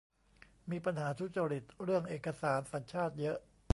[0.69, 3.37] มีปัญหาทุจริตเรื่องเอกสารสัญชาติเยอะ